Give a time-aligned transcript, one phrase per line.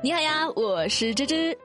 [0.00, 1.58] 你好呀，我是芝芝。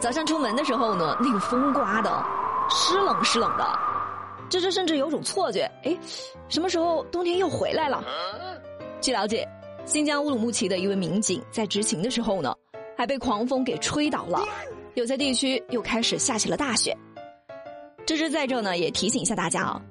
[0.00, 2.24] 早上出门的时候呢，那个风刮的，
[2.70, 3.78] 湿冷湿冷的，
[4.48, 5.94] 芝芝甚至有种错觉，哎，
[6.48, 8.02] 什么时候冬天又回来了？
[9.02, 9.46] 据了解，
[9.84, 12.54] 新疆乌鲁木齐的一位民警在执勤的时候呢，
[12.96, 14.42] 还被狂风给吹倒了，
[14.94, 16.96] 有些地区又开始下起了大雪。
[18.06, 19.82] 芝芝在这呢，也提醒一下大家啊，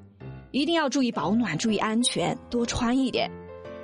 [0.50, 3.30] 一定要注意保暖，注意安全，多穿一点，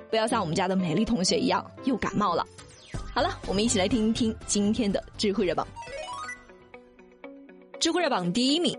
[0.09, 2.43] 不要像我们家的美丽同学一样又感冒了。
[3.13, 5.67] 好了，我们一起来听一听今天的知乎热榜。
[7.79, 8.75] 知乎热榜第一名，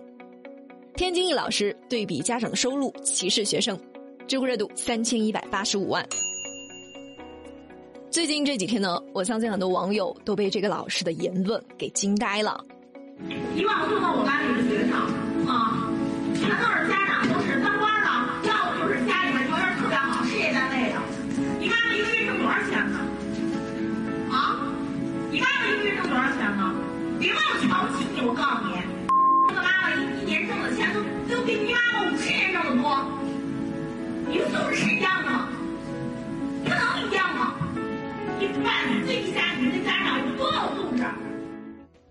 [0.96, 3.78] 天津一老师对比家长的收入歧视学生，
[4.26, 6.04] 知乎热度三千一百八十五万。
[8.10, 12.60] 最近这几天呢，我相信很多网友都被这个老师的言论给惊呆了。
[13.54, 14.98] 以往送到我班里的学生
[15.46, 15.88] 啊，
[16.34, 17.03] 全都是家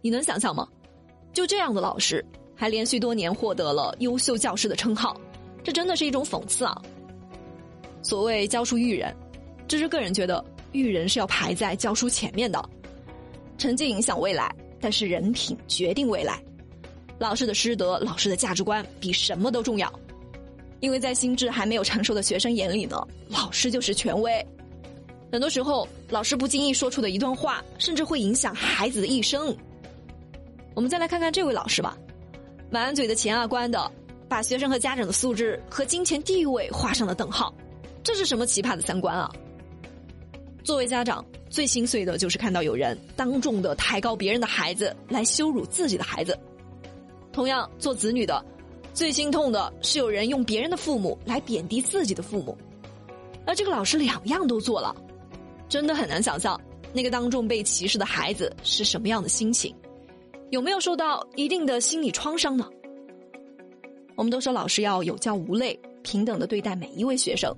[0.03, 0.67] 你能想象吗？
[1.31, 2.23] 就这样的老师，
[2.53, 5.15] 还连续多年获得了优秀教师的称号，
[5.63, 6.81] 这真的是一种讽刺啊！
[8.01, 9.15] 所谓教书育人，
[9.65, 10.43] 这是个人觉得
[10.73, 12.61] 育人是要排在教书前面的。
[13.57, 16.37] 成绩影响未来，但是人品决定未来。
[17.17, 19.89] 老师的师德、老师的价值观比什么都重要，
[20.81, 24.45] 因为在心智还没有成熟的学生眼里呢，老师就是权威。
[25.31, 29.55] 很多时候，老师不经意说出的一段话，甚至会影响孩子的一生。
[30.75, 31.97] 我们再来看看这位老师吧，
[32.69, 33.91] 满嘴的钱啊官的，
[34.27, 37.53] 把学生和家长的素质和金钱地位画上了等号，
[38.03, 39.29] 这是什么奇葩的三观啊？
[40.63, 46.33] 作为家长，最心碎的就是看到有人当众的抬高别人的孩子，来羞辱自己的孩子；
[47.31, 48.43] 同样，做子女的，
[48.93, 52.57] 最心痛的是有人用别人的父母来贬低自己的父母，
[53.45, 54.95] 而这个老师两样都做了，
[55.69, 56.59] 真的很难想象
[56.93, 59.75] 那个当众被歧视的孩子是什么样的心情，
[60.53, 62.69] 有没有受到一定的心理创伤呢？
[64.15, 67.51] 我们都说老师要有教无类，平等的对待每一位学生。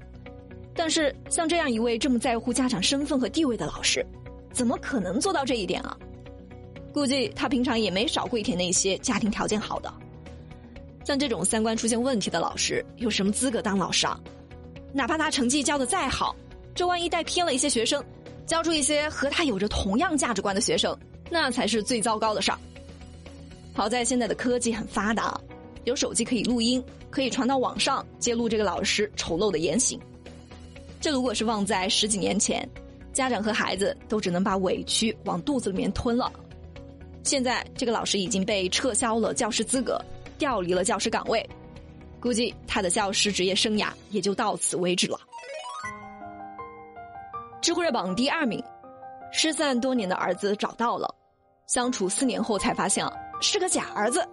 [0.74, 4.02] 但是，像这样一位这么在乎家长身份和地位的老师，
[4.54, 5.98] 怎么可能做到这一点啊？
[6.94, 9.94] 估计他平常也没少跪舔那些家庭条件好的。
[11.04, 14.18] 像这种三观出现问题的老师，有什么资格当老师啊？
[14.94, 16.34] 哪怕他成绩教的再好，
[16.74, 18.02] 这万一带偏了一些学生，
[18.46, 20.98] 教出一些和他有着同样价值观的学生，
[21.30, 22.58] 那才是最糟糕的事儿。
[23.76, 25.38] 好在现在的科技很发达，
[25.84, 26.82] 有手机可以录音，
[27.12, 30.00] 可以传到网上揭露这个老师丑陋的言行。
[31.02, 32.68] 这如果是放在十几年前，
[33.12, 36.32] 家长和孩子都只能把委屈往肚子里面吞了。
[37.22, 40.02] 现在这个老师已经被撤销了教师资格，
[40.38, 41.46] 调离了教师岗位，
[42.22, 45.20] 估计他的教师职业生涯也就到此为止了。
[47.62, 48.64] 知乎热榜第二名，
[49.34, 51.14] 失散多年的儿子找到了，
[51.68, 54.26] 相处四年后才发现啊是个假儿子，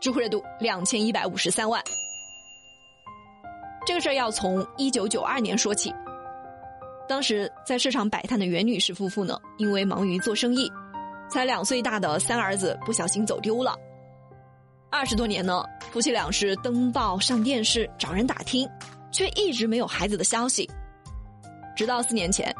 [0.00, 1.82] 知乎热度两千一百五十三万。
[3.86, 5.92] 这个事儿要从一九九二年说起。
[7.08, 10.70] 当时在市场摆摊的袁女士夫妇呢，因为忙于做生意，
[11.30, 13.74] 才两岁大的三儿子不小心走丢了。
[14.90, 18.68] 二十多年呢，夫妻俩是登报上电视找人打听，
[19.10, 20.68] 却一直没有孩子的消息。
[21.74, 22.54] 直到四年前，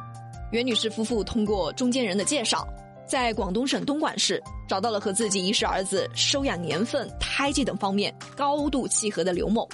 [0.50, 2.66] 袁女士夫妇通过中间人的介绍，
[3.06, 9.68] 在广东省东莞市找到了和自己遗失儿子收养年份、胎记等方面高度契合的刘某。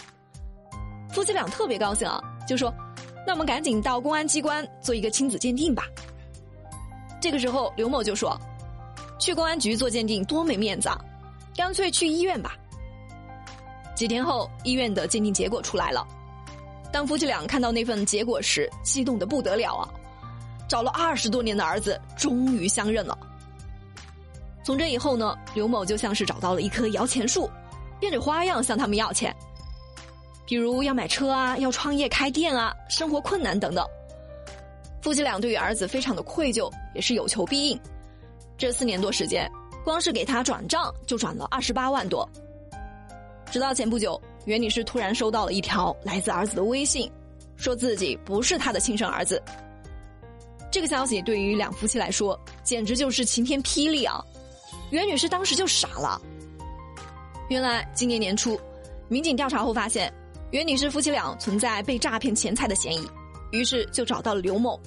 [1.13, 2.73] 夫妻俩特别高兴啊，就说。
[3.27, 5.85] 那我们赶紧到公安机关做一个亲子鉴定吧。
[7.23, 8.39] 这个时候，刘某就说
[9.19, 11.01] ：“去公安局做鉴定多没面子啊，
[11.57, 12.55] 干脆去医院吧。”
[13.97, 16.07] 几天后，医院的鉴定结果出来了。
[16.93, 19.89] 当夫妻俩看到那份结果时，激动的不得了啊！
[20.69, 23.17] 找了二十多年的儿子终于相认了。
[24.65, 27.51] 从这以后呢，刘某就像是找到了一棵摇钱树，
[28.01, 29.35] 变着花样向他们要钱。
[30.47, 33.87] 比如要买车啊，要创业开店啊，生活困难等等。
[35.03, 37.79] 夫妻俩对于儿子非常的愧疚，也是有求必应。
[38.57, 39.51] 这四年多时间，
[39.85, 42.27] 光是给他转账就转了二十八万多。
[43.51, 47.11] 直到前不久，袁女士突然收到了一条来自儿子的微信，
[47.57, 49.43] 说自己不是他的亲生儿子。
[50.71, 54.25] 这个消息对于两夫妻来说，简直就是晴天霹雳啊！
[54.91, 56.21] 袁女士当时就傻了。
[57.49, 58.59] 原来今年年初，
[59.09, 60.13] 民警调查后发现。
[60.51, 63.05] 袁女士夫妻俩存在被诈骗钱财的嫌疑，
[63.51, 64.79] 于是就找到了刘某。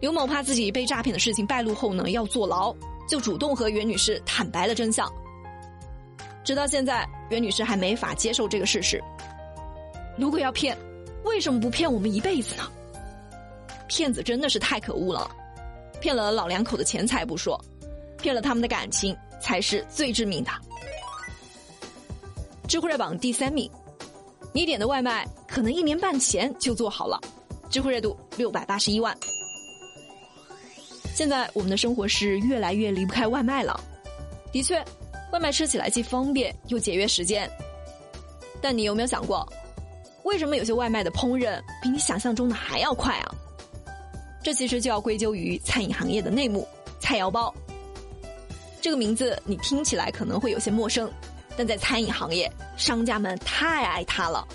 [0.00, 2.74] 刘某怕自己被诈骗的事情败露后呢要坐牢，
[3.08, 5.10] 就主动和袁女士坦白了真相。
[6.44, 9.02] 直到现在，袁女士还没法接受这个事实。
[10.18, 10.76] 如果要骗，
[11.24, 12.70] 为什么不骗我们一辈子呢？
[13.88, 15.30] 骗子真的是太可恶了，
[16.02, 17.58] 骗了老两口的钱财不说，
[18.26, 20.50] 骗了他们的感情才是最致命的。
[22.66, 23.70] 知乎热榜第三名，
[24.52, 27.20] 你点的外卖可能一年半前就做好了，
[27.70, 29.16] 知乎热度六百八十一万。
[31.14, 33.78] 现在我们的生活是越来越离不开外卖了，
[34.50, 34.84] 的确，
[35.32, 37.48] 外卖吃起来既方便又节约时间。
[38.60, 39.48] 但你有没有想过，
[40.24, 43.32] 为什么有些外卖的烹饪比你想象中的还要快啊？
[44.42, 46.66] 这其实就要归咎于餐饮行业的内幕——
[46.98, 47.54] 菜肴包。
[48.86, 51.10] 这个名字你听起来可能会有些陌生。
[51.56, 54.46] 但在餐饮行业，商家们太爱它了。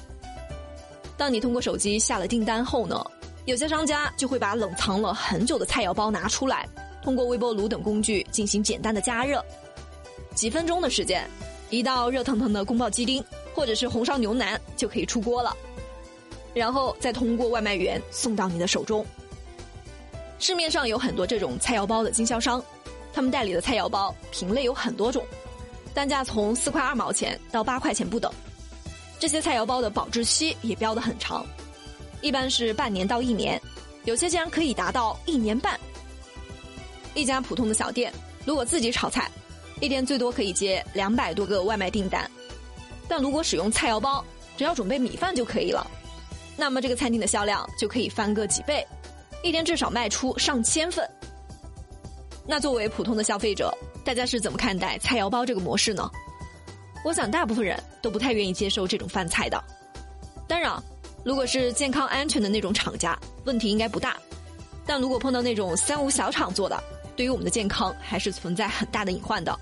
[1.17, 3.05] 当你通过手机下了订单后呢，
[3.43, 6.65] 有些商家就会把冷藏了很久的菜肴包拿出来，
[7.03, 9.43] 通过微波炉等工具进行简单的加热，
[10.33, 11.29] 几分钟的时间，
[11.69, 13.21] 一道热腾腾的宫保鸡丁
[13.53, 15.53] 或者是红烧牛腩就可以出锅了，
[16.53, 19.05] 然后再通过外卖员送到你的手中。
[20.39, 22.63] 市面上有很多这种菜肴包的经销商，
[23.13, 25.25] 他们代理的菜肴包品类有很多种。
[25.93, 28.31] 单价从四块二毛钱到八块钱不等，
[29.19, 31.45] 这些菜肴包的保质期也标得很长，
[32.21, 33.61] 一般是半年到一年，
[34.05, 35.77] 有些竟然可以达到一年半。
[37.13, 38.13] 一家普通的小店，
[38.45, 39.29] 如果自己炒菜，
[39.81, 42.31] 一天最多可以接两百多个外卖订单，
[43.09, 44.23] 但如果使用菜肴包，
[44.55, 45.85] 只要准备米饭就可以了，
[46.55, 48.87] 那么这个餐厅的销量就可以翻个几倍，
[49.43, 51.05] 一天至少卖出上千份。
[52.47, 53.71] 那作为普通的消费者，
[54.03, 56.09] 大家是怎么看待菜肴包这个模式呢？
[57.03, 59.63] 我想大部分人都不太愿意接受这种饭菜的。
[60.47, 60.71] 当然，
[61.23, 64.17] 如果是健康安全的那种厂家，问题应该不大。
[64.85, 66.83] 但如果碰到那种三无小厂做的，
[67.15, 69.57] 对于我们的健康还是存在很大的隐患的。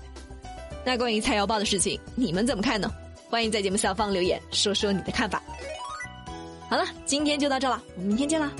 [0.84, 2.90] 那关于菜肴包的事情，你们怎么看呢？
[3.28, 5.42] 欢迎在节目下方留言，说说你的看法。
[6.68, 8.50] 好了，今天就到这了，我们明天见啦。